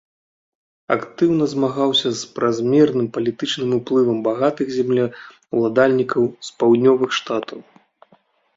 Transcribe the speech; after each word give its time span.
Актыўна 0.95 1.45
змагаўся 1.53 2.09
з 2.21 2.29
празмерным 2.37 3.05
палітычным 3.19 3.77
уплывам 3.79 4.17
багатых 4.29 4.67
землеўладальнікаў 4.79 6.23
з 6.51 6.59
паўднёвых 6.63 7.09
штатаў. 7.23 7.59